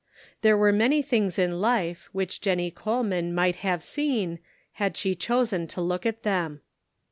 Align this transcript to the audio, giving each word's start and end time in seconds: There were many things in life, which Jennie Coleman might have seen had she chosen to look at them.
There 0.41 0.57
were 0.57 0.71
many 0.73 1.03
things 1.03 1.37
in 1.37 1.59
life, 1.61 2.09
which 2.11 2.41
Jennie 2.41 2.71
Coleman 2.71 3.35
might 3.35 3.57
have 3.57 3.83
seen 3.83 4.39
had 4.81 4.97
she 4.97 5.13
chosen 5.13 5.67
to 5.67 5.79
look 5.81 6.07
at 6.07 6.23
them. 6.23 6.61